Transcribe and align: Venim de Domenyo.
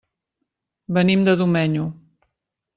Venim 0.97 1.27
de 1.29 1.37
Domenyo. 1.43 1.87